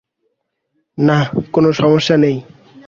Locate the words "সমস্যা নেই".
1.73-2.37